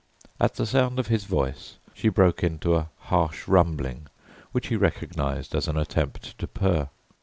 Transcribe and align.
At 0.39 0.55
the 0.55 0.65
sound 0.65 0.97
of 0.97 1.09
his 1.09 1.25
voice 1.25 1.77
she 1.93 2.09
broke 2.09 2.43
into 2.43 2.73
a 2.75 2.89
harsh 3.01 3.47
rumbling 3.47 4.07
which 4.51 4.69
he 4.69 4.75
recognized 4.75 5.53
as 5.53 5.67
an 5.67 5.77
attempt 5.77 6.39
to 6.39 6.47
purr. 6.47 6.89